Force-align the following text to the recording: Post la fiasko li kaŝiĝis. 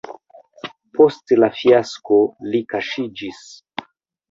Post 0.99 1.33
la 1.43 1.51
fiasko 1.59 2.19
li 2.51 2.65
kaŝiĝis. 2.75 3.47